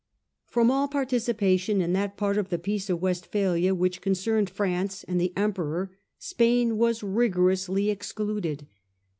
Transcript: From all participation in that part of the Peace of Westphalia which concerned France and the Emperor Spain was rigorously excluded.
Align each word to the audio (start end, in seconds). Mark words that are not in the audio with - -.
From 0.47 0.71
all 0.71 0.87
participation 0.87 1.79
in 1.79 1.93
that 1.93 2.17
part 2.17 2.35
of 2.39 2.49
the 2.49 2.57
Peace 2.57 2.89
of 2.89 3.03
Westphalia 3.03 3.75
which 3.75 4.01
concerned 4.01 4.49
France 4.49 5.03
and 5.03 5.21
the 5.21 5.31
Emperor 5.37 5.91
Spain 6.17 6.79
was 6.79 7.03
rigorously 7.03 7.91
excluded. 7.91 8.65